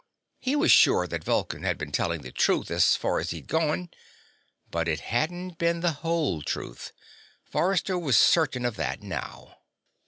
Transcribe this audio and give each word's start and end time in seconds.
He 0.39 0.55
was 0.55 0.71
sure 0.71 1.05
that 1.05 1.23
Vulcan 1.23 1.61
had 1.61 1.77
been 1.77 1.91
telling 1.91 2.21
the 2.23 2.31
truth 2.31 2.71
as 2.71 2.95
far 2.95 3.19
as 3.19 3.29
he'd 3.29 3.47
gone 3.47 3.91
but 4.71 4.87
it 4.87 5.01
hadn't 5.01 5.59
been 5.59 5.81
the 5.81 5.91
whole 6.01 6.41
truth. 6.41 6.91
Forrester 7.43 7.99
was 7.99 8.17
certain 8.17 8.65
of 8.65 8.77
that 8.77 9.03
now. 9.03 9.57